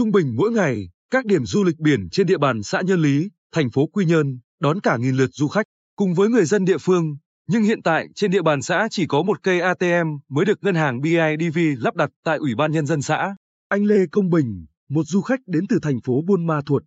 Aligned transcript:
Trung 0.00 0.12
bình 0.12 0.36
mỗi 0.36 0.50
ngày, 0.50 0.88
các 1.10 1.26
điểm 1.26 1.44
du 1.44 1.64
lịch 1.64 1.78
biển 1.78 2.08
trên 2.10 2.26
địa 2.26 2.38
bàn 2.38 2.62
xã 2.62 2.80
Nhân 2.80 3.02
Lý, 3.02 3.30
thành 3.52 3.70
phố 3.70 3.86
Quy 3.86 4.04
Nhơn 4.04 4.38
đón 4.60 4.80
cả 4.80 4.96
nghìn 4.96 5.14
lượt 5.16 5.30
du 5.32 5.48
khách 5.48 5.66
cùng 5.96 6.14
với 6.14 6.28
người 6.28 6.44
dân 6.44 6.64
địa 6.64 6.78
phương. 6.78 7.16
Nhưng 7.48 7.62
hiện 7.62 7.82
tại 7.82 8.08
trên 8.14 8.30
địa 8.30 8.42
bàn 8.42 8.62
xã 8.62 8.88
chỉ 8.90 9.06
có 9.06 9.22
một 9.22 9.42
cây 9.42 9.60
ATM 9.60 10.08
mới 10.28 10.44
được 10.44 10.58
ngân 10.62 10.74
hàng 10.74 11.00
BIDV 11.00 11.58
lắp 11.78 11.94
đặt 11.94 12.10
tại 12.24 12.38
Ủy 12.38 12.54
ban 12.54 12.72
Nhân 12.72 12.86
dân 12.86 13.02
xã. 13.02 13.36
Anh 13.68 13.84
Lê 13.84 14.06
Công 14.12 14.30
Bình, 14.30 14.66
một 14.88 15.02
du 15.06 15.20
khách 15.20 15.40
đến 15.46 15.66
từ 15.68 15.78
thành 15.82 16.00
phố 16.00 16.22
Buôn 16.26 16.46
Ma 16.46 16.60
Thuột, 16.66 16.82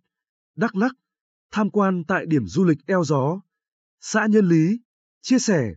Đắk 0.56 0.76
Lắk, 0.76 0.92
tham 1.52 1.70
quan 1.70 2.04
tại 2.04 2.24
điểm 2.26 2.46
du 2.46 2.64
lịch 2.64 2.78
Eo 2.86 3.04
Gió, 3.04 3.40
xã 4.00 4.26
Nhân 4.26 4.48
Lý, 4.48 4.78
chia 5.22 5.38
sẻ, 5.38 5.74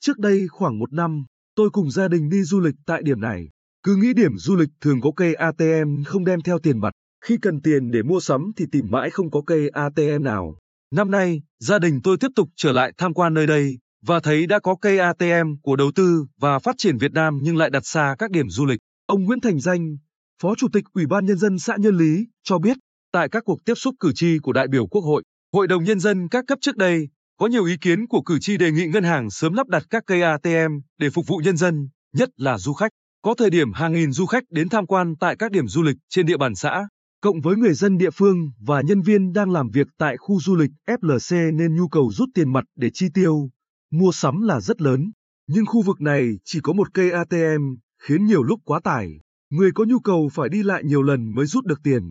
trước 0.00 0.18
đây 0.18 0.48
khoảng 0.48 0.78
một 0.78 0.92
năm, 0.92 1.24
tôi 1.54 1.70
cùng 1.70 1.90
gia 1.90 2.08
đình 2.08 2.28
đi 2.28 2.42
du 2.42 2.60
lịch 2.60 2.74
tại 2.86 3.02
điểm 3.02 3.20
này. 3.20 3.48
Cứ 3.82 3.96
nghĩ 3.96 4.12
điểm 4.12 4.36
du 4.36 4.56
lịch 4.56 4.68
thường 4.80 5.00
có 5.00 5.10
cây 5.16 5.34
ATM 5.34 6.02
không 6.06 6.24
đem 6.24 6.40
theo 6.40 6.58
tiền 6.58 6.78
mặt, 6.78 6.90
khi 7.24 7.36
cần 7.42 7.60
tiền 7.60 7.90
để 7.90 8.02
mua 8.02 8.20
sắm 8.20 8.52
thì 8.56 8.64
tìm 8.72 8.86
mãi 8.90 9.10
không 9.10 9.30
có 9.30 9.42
cây 9.46 9.68
ATM 9.68 10.22
nào. 10.22 10.58
Năm 10.94 11.10
nay, 11.10 11.42
gia 11.60 11.78
đình 11.78 12.00
tôi 12.04 12.16
tiếp 12.20 12.28
tục 12.36 12.48
trở 12.56 12.72
lại 12.72 12.92
tham 12.98 13.14
quan 13.14 13.34
nơi 13.34 13.46
đây 13.46 13.78
và 14.06 14.20
thấy 14.20 14.46
đã 14.46 14.58
có 14.58 14.74
cây 14.74 14.98
ATM 14.98 15.54
của 15.62 15.76
đầu 15.76 15.90
tư 15.94 16.26
và 16.40 16.58
phát 16.58 16.74
triển 16.78 16.98
Việt 16.98 17.12
Nam 17.12 17.38
nhưng 17.42 17.56
lại 17.56 17.70
đặt 17.70 17.86
xa 17.86 18.16
các 18.18 18.30
điểm 18.30 18.48
du 18.50 18.66
lịch. 18.66 18.78
Ông 19.06 19.24
Nguyễn 19.24 19.40
Thành 19.40 19.60
Danh, 19.60 19.96
Phó 20.42 20.54
Chủ 20.54 20.68
tịch 20.72 20.84
Ủy 20.92 21.06
ban 21.06 21.26
Nhân 21.26 21.38
dân 21.38 21.58
xã 21.58 21.76
Nhân 21.76 21.96
Lý, 21.96 22.26
cho 22.44 22.58
biết, 22.58 22.76
tại 23.12 23.28
các 23.28 23.42
cuộc 23.44 23.64
tiếp 23.64 23.74
xúc 23.74 23.94
cử 24.00 24.12
tri 24.14 24.38
của 24.38 24.52
đại 24.52 24.68
biểu 24.68 24.86
Quốc 24.86 25.02
hội, 25.02 25.22
Hội 25.52 25.66
đồng 25.66 25.84
Nhân 25.84 26.00
dân 26.00 26.28
các 26.28 26.44
cấp 26.46 26.58
trước 26.60 26.76
đây, 26.76 27.08
có 27.38 27.46
nhiều 27.46 27.64
ý 27.64 27.76
kiến 27.80 28.06
của 28.06 28.22
cử 28.22 28.38
tri 28.40 28.56
đề 28.56 28.70
nghị 28.70 28.86
ngân 28.86 29.04
hàng 29.04 29.30
sớm 29.30 29.52
lắp 29.52 29.68
đặt 29.68 29.82
các 29.90 30.02
cây 30.06 30.22
ATM 30.22 30.72
để 30.98 31.10
phục 31.10 31.26
vụ 31.26 31.36
nhân 31.44 31.56
dân, 31.56 31.88
nhất 32.12 32.28
là 32.36 32.58
du 32.58 32.72
khách. 32.72 32.92
Có 33.28 33.34
thời 33.34 33.50
điểm 33.50 33.72
hàng 33.72 33.92
nghìn 33.92 34.12
du 34.12 34.26
khách 34.26 34.42
đến 34.50 34.68
tham 34.68 34.86
quan 34.86 35.14
tại 35.20 35.36
các 35.36 35.50
điểm 35.50 35.68
du 35.68 35.82
lịch 35.82 35.96
trên 36.08 36.26
địa 36.26 36.36
bàn 36.36 36.54
xã, 36.54 36.88
cộng 37.22 37.40
với 37.40 37.56
người 37.56 37.74
dân 37.74 37.98
địa 37.98 38.10
phương 38.10 38.50
và 38.60 38.80
nhân 38.80 39.02
viên 39.02 39.32
đang 39.32 39.50
làm 39.50 39.70
việc 39.70 39.86
tại 39.98 40.16
khu 40.16 40.40
du 40.40 40.56
lịch 40.56 40.70
FLC 40.86 41.56
nên 41.56 41.76
nhu 41.76 41.88
cầu 41.88 42.10
rút 42.12 42.28
tiền 42.34 42.52
mặt 42.52 42.64
để 42.76 42.90
chi 42.94 43.06
tiêu, 43.14 43.50
mua 43.92 44.12
sắm 44.12 44.42
là 44.42 44.60
rất 44.60 44.80
lớn. 44.80 45.12
Nhưng 45.48 45.66
khu 45.66 45.82
vực 45.82 46.00
này 46.00 46.38
chỉ 46.44 46.60
có 46.62 46.72
một 46.72 46.94
cây 46.94 47.10
ATM, 47.10 47.62
khiến 48.02 48.26
nhiều 48.26 48.42
lúc 48.42 48.60
quá 48.64 48.80
tải. 48.84 49.08
Người 49.50 49.70
có 49.74 49.84
nhu 49.84 49.98
cầu 49.98 50.28
phải 50.32 50.48
đi 50.48 50.62
lại 50.62 50.84
nhiều 50.84 51.02
lần 51.02 51.34
mới 51.34 51.46
rút 51.46 51.64
được 51.64 51.80
tiền. 51.82 52.02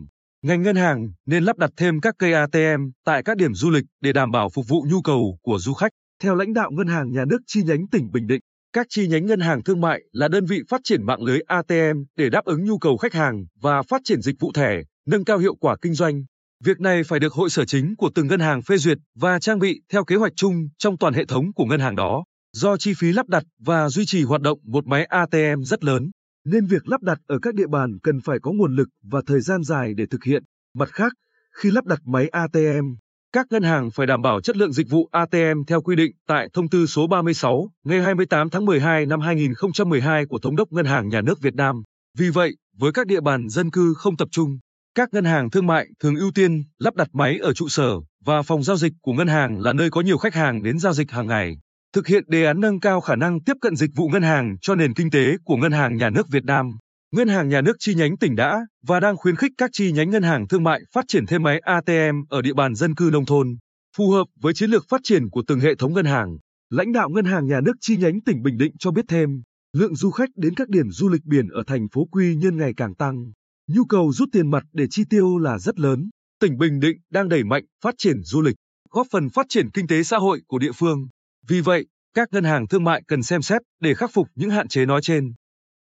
Ngành 0.42 0.62
ngân 0.62 0.76
hàng 0.76 1.12
nên 1.26 1.44
lắp 1.44 1.58
đặt 1.58 1.70
thêm 1.76 2.00
các 2.00 2.14
cây 2.18 2.32
ATM 2.32 2.82
tại 3.04 3.22
các 3.22 3.36
điểm 3.36 3.54
du 3.54 3.70
lịch 3.70 3.84
để 4.00 4.12
đảm 4.12 4.30
bảo 4.30 4.48
phục 4.54 4.68
vụ 4.68 4.86
nhu 4.90 5.02
cầu 5.02 5.38
của 5.42 5.58
du 5.58 5.72
khách. 5.72 5.92
Theo 6.22 6.34
lãnh 6.34 6.52
đạo 6.52 6.70
Ngân 6.70 6.86
hàng 6.86 7.12
Nhà 7.12 7.24
nước 7.24 7.38
chi 7.46 7.62
nhánh 7.62 7.88
tỉnh 7.88 8.10
Bình 8.12 8.26
Định, 8.26 8.40
các 8.72 8.86
chi 8.90 9.06
nhánh 9.08 9.26
ngân 9.26 9.40
hàng 9.40 9.62
thương 9.62 9.80
mại 9.80 10.02
là 10.12 10.28
đơn 10.28 10.46
vị 10.46 10.62
phát 10.68 10.80
triển 10.84 11.06
mạng 11.06 11.22
lưới 11.22 11.40
ATM 11.46 12.04
để 12.16 12.30
đáp 12.30 12.44
ứng 12.44 12.64
nhu 12.64 12.78
cầu 12.78 12.96
khách 12.96 13.14
hàng 13.14 13.44
và 13.60 13.82
phát 13.82 14.00
triển 14.04 14.22
dịch 14.22 14.36
vụ 14.40 14.52
thẻ, 14.52 14.82
nâng 15.06 15.24
cao 15.24 15.38
hiệu 15.38 15.54
quả 15.54 15.76
kinh 15.82 15.94
doanh. 15.94 16.24
Việc 16.64 16.80
này 16.80 17.02
phải 17.02 17.20
được 17.20 17.32
hội 17.32 17.50
sở 17.50 17.64
chính 17.64 17.96
của 17.96 18.10
từng 18.14 18.26
ngân 18.26 18.40
hàng 18.40 18.62
phê 18.62 18.76
duyệt 18.76 18.98
và 19.14 19.38
trang 19.38 19.58
bị 19.58 19.80
theo 19.92 20.04
kế 20.04 20.16
hoạch 20.16 20.32
chung 20.36 20.68
trong 20.78 20.98
toàn 20.98 21.14
hệ 21.14 21.24
thống 21.24 21.52
của 21.52 21.64
ngân 21.64 21.80
hàng 21.80 21.96
đó. 21.96 22.24
Do 22.52 22.76
chi 22.76 22.94
phí 22.98 23.12
lắp 23.12 23.28
đặt 23.28 23.44
và 23.58 23.88
duy 23.88 24.06
trì 24.06 24.24
hoạt 24.24 24.40
động 24.40 24.58
một 24.62 24.86
máy 24.86 25.04
ATM 25.04 25.62
rất 25.64 25.84
lớn, 25.84 26.10
nên 26.44 26.66
việc 26.66 26.88
lắp 26.88 27.02
đặt 27.02 27.18
ở 27.26 27.38
các 27.42 27.54
địa 27.54 27.66
bàn 27.66 27.98
cần 28.02 28.20
phải 28.20 28.38
có 28.42 28.52
nguồn 28.52 28.76
lực 28.76 28.88
và 29.02 29.20
thời 29.26 29.40
gian 29.40 29.62
dài 29.62 29.94
để 29.96 30.06
thực 30.06 30.24
hiện. 30.24 30.42
Mặt 30.74 30.88
khác, 30.92 31.12
khi 31.56 31.70
lắp 31.70 31.84
đặt 31.84 32.00
máy 32.04 32.28
ATM, 32.28 32.94
các 33.32 33.46
ngân 33.50 33.62
hàng 33.62 33.90
phải 33.90 34.06
đảm 34.06 34.22
bảo 34.22 34.40
chất 34.40 34.56
lượng 34.56 34.72
dịch 34.72 34.90
vụ 34.90 35.08
ATM 35.12 35.64
theo 35.66 35.80
quy 35.82 35.96
định 35.96 36.12
tại 36.26 36.48
Thông 36.52 36.68
tư 36.68 36.86
số 36.86 37.06
36 37.06 37.70
ngày 37.84 38.02
28 38.02 38.50
tháng 38.50 38.64
12 38.64 39.06
năm 39.06 39.20
2012 39.20 40.26
của 40.26 40.38
Thống 40.38 40.56
đốc 40.56 40.72
Ngân 40.72 40.86
hàng 40.86 41.08
Nhà 41.08 41.20
nước 41.20 41.40
Việt 41.40 41.54
Nam. 41.54 41.82
Vì 42.18 42.30
vậy, 42.30 42.56
với 42.78 42.92
các 42.92 43.06
địa 43.06 43.20
bàn 43.20 43.48
dân 43.48 43.70
cư 43.70 43.94
không 43.96 44.16
tập 44.16 44.28
trung, 44.30 44.58
các 44.94 45.08
ngân 45.12 45.24
hàng 45.24 45.50
thương 45.50 45.66
mại 45.66 45.86
thường 46.02 46.16
ưu 46.16 46.30
tiên 46.30 46.64
lắp 46.78 46.94
đặt 46.94 47.08
máy 47.12 47.38
ở 47.42 47.52
trụ 47.52 47.68
sở 47.68 47.94
và 48.24 48.42
phòng 48.42 48.62
giao 48.62 48.76
dịch 48.76 48.92
của 49.02 49.12
ngân 49.12 49.28
hàng 49.28 49.60
là 49.60 49.72
nơi 49.72 49.90
có 49.90 50.00
nhiều 50.00 50.18
khách 50.18 50.34
hàng 50.34 50.62
đến 50.62 50.78
giao 50.78 50.92
dịch 50.92 51.10
hàng 51.10 51.26
ngày. 51.26 51.56
Thực 51.94 52.06
hiện 52.06 52.24
đề 52.26 52.44
án 52.44 52.60
nâng 52.60 52.80
cao 52.80 53.00
khả 53.00 53.16
năng 53.16 53.40
tiếp 53.40 53.56
cận 53.60 53.76
dịch 53.76 53.90
vụ 53.96 54.08
ngân 54.08 54.22
hàng 54.22 54.56
cho 54.60 54.74
nền 54.74 54.94
kinh 54.94 55.10
tế 55.10 55.36
của 55.44 55.56
Ngân 55.56 55.72
hàng 55.72 55.96
Nhà 55.96 56.10
nước 56.10 56.28
Việt 56.28 56.44
Nam. 56.44 56.76
Ngân 57.12 57.28
hàng 57.28 57.48
Nhà 57.48 57.60
nước 57.60 57.76
chi 57.78 57.94
nhánh 57.94 58.16
tỉnh 58.16 58.36
đã 58.36 58.66
và 58.86 59.00
đang 59.00 59.16
khuyến 59.16 59.36
khích 59.36 59.52
các 59.58 59.70
chi 59.72 59.92
nhánh 59.92 60.10
ngân 60.10 60.22
hàng 60.22 60.48
thương 60.48 60.64
mại 60.64 60.80
phát 60.92 61.04
triển 61.08 61.26
thêm 61.26 61.42
máy 61.42 61.58
ATM 61.58 62.22
ở 62.28 62.42
địa 62.42 62.54
bàn 62.54 62.74
dân 62.74 62.94
cư 62.94 63.10
nông 63.12 63.26
thôn, 63.26 63.56
phù 63.96 64.10
hợp 64.10 64.26
với 64.40 64.54
chiến 64.54 64.70
lược 64.70 64.84
phát 64.88 65.00
triển 65.04 65.30
của 65.30 65.42
từng 65.46 65.60
hệ 65.60 65.74
thống 65.74 65.92
ngân 65.92 66.04
hàng. 66.04 66.38
Lãnh 66.70 66.92
đạo 66.92 67.08
Ngân 67.08 67.24
hàng 67.24 67.46
Nhà 67.46 67.60
nước 67.60 67.72
chi 67.80 67.96
nhánh 67.96 68.20
tỉnh 68.20 68.42
Bình 68.42 68.58
Định 68.58 68.72
cho 68.78 68.90
biết 68.90 69.04
thêm, 69.08 69.42
lượng 69.72 69.94
du 69.96 70.10
khách 70.10 70.28
đến 70.36 70.54
các 70.54 70.68
điểm 70.68 70.90
du 70.90 71.08
lịch 71.08 71.24
biển 71.24 71.48
ở 71.48 71.62
thành 71.66 71.88
phố 71.92 72.04
Quy 72.04 72.36
Nhơn 72.36 72.56
ngày 72.56 72.72
càng 72.76 72.94
tăng. 72.94 73.32
Nhu 73.68 73.84
cầu 73.84 74.12
rút 74.12 74.28
tiền 74.32 74.50
mặt 74.50 74.64
để 74.72 74.86
chi 74.90 75.04
tiêu 75.10 75.38
là 75.38 75.58
rất 75.58 75.78
lớn. 75.80 76.10
Tỉnh 76.40 76.58
Bình 76.58 76.80
Định 76.80 76.98
đang 77.10 77.28
đẩy 77.28 77.44
mạnh 77.44 77.64
phát 77.84 77.94
triển 77.98 78.22
du 78.22 78.42
lịch, 78.42 78.56
góp 78.90 79.06
phần 79.10 79.28
phát 79.28 79.46
triển 79.48 79.70
kinh 79.70 79.86
tế 79.86 80.02
xã 80.02 80.16
hội 80.18 80.40
của 80.46 80.58
địa 80.58 80.72
phương. 80.72 81.08
Vì 81.48 81.60
vậy, 81.60 81.86
các 82.14 82.28
ngân 82.32 82.44
hàng 82.44 82.68
thương 82.68 82.84
mại 82.84 83.02
cần 83.08 83.22
xem 83.22 83.42
xét 83.42 83.62
để 83.80 83.94
khắc 83.94 84.10
phục 84.12 84.28
những 84.34 84.50
hạn 84.50 84.68
chế 84.68 84.86
nói 84.86 85.00
trên. 85.02 85.32